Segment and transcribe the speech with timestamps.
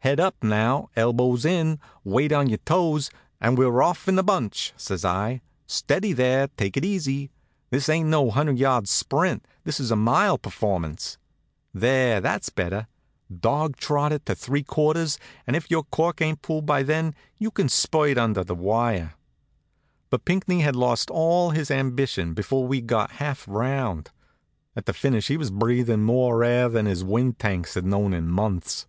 [0.00, 4.72] "Head up now, elbows in, weight on your toes, an' we're off in a bunch!"
[4.76, 5.40] says I.
[5.68, 7.30] "Steady there, take it easy!
[7.70, 11.16] This ain't no hundred yard sprint; this is a mile performance.
[11.72, 12.88] There, that's better!
[13.32, 17.14] Dog trot it to the three quarters, and if your cork ain't pulled by then
[17.38, 19.12] you can spurt under the wire."
[20.10, 24.10] But Pinckney had lost all his ambition before we'd got half round.
[24.74, 28.26] At the finish he was breathin' more air than his wind tanks had known in
[28.26, 28.84] months.